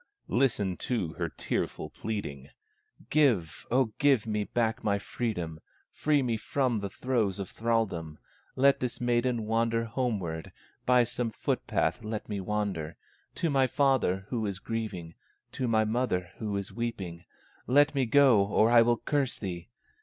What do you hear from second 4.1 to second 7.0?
me back my freedom, Free me from the